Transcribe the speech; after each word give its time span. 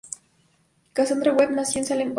Cassandra 0.93 1.31
Webb 1.31 1.51
nació 1.51 1.79
en 1.81 1.85
Salem, 1.85 1.99
Oregón. 2.07 2.09